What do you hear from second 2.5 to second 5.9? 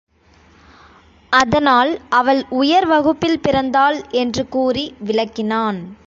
உயர் வகுப்பில் பிறந்தாள் என்று கூறி விளக்கினான்.